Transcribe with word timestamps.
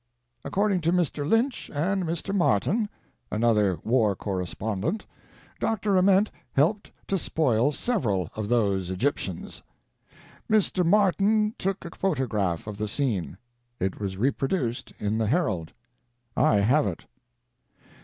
According 0.43 0.81
to 0.81 0.91
Mr. 0.91 1.29
Lynch 1.29 1.69
and 1.71 2.03
Mr. 2.05 2.33
Martin 2.33 2.89
(another 3.29 3.77
war 3.83 4.15
correspondent), 4.15 5.05
Dr. 5.59 5.95
Ament 5.95 6.31
helped 6.53 6.91
to 7.05 7.19
spoil 7.19 7.71
several 7.71 8.27
of 8.35 8.49
those 8.49 8.89
Egyptians. 8.89 9.61
Mr. 10.49 10.83
Martin 10.83 11.53
took 11.59 11.85
a 11.85 11.91
photograph 11.95 12.65
of 12.65 12.79
the 12.79 12.87
scene. 12.87 13.37
It 13.79 13.99
was 13.99 14.17
reproduced 14.17 14.91
in 14.97 15.19
the 15.19 15.27
Herald. 15.27 15.71
I 16.35 16.55
have 16.61 16.87
it. 16.87 17.05